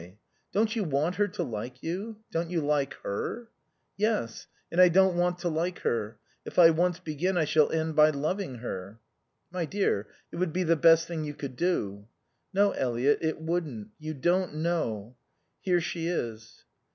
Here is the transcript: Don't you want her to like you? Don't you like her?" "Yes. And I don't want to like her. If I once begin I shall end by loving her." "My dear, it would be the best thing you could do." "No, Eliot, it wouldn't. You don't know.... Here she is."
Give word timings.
Don't 0.51 0.75
you 0.75 0.83
want 0.83 1.17
her 1.17 1.27
to 1.27 1.43
like 1.43 1.83
you? 1.83 2.15
Don't 2.31 2.49
you 2.49 2.59
like 2.61 2.95
her?" 3.03 3.49
"Yes. 3.97 4.47
And 4.71 4.81
I 4.81 4.89
don't 4.89 5.15
want 5.15 5.37
to 5.37 5.47
like 5.47 5.81
her. 5.81 6.17
If 6.43 6.57
I 6.57 6.71
once 6.71 6.97
begin 6.97 7.37
I 7.37 7.45
shall 7.45 7.71
end 7.71 7.95
by 7.95 8.09
loving 8.09 8.55
her." 8.65 8.99
"My 9.51 9.65
dear, 9.65 10.07
it 10.31 10.37
would 10.37 10.53
be 10.53 10.63
the 10.63 10.75
best 10.75 11.07
thing 11.07 11.23
you 11.23 11.35
could 11.35 11.55
do." 11.55 12.07
"No, 12.51 12.71
Eliot, 12.71 13.19
it 13.21 13.39
wouldn't. 13.39 13.89
You 13.99 14.15
don't 14.15 14.55
know.... 14.55 15.17
Here 15.61 15.79
she 15.79 16.07
is." 16.07 16.63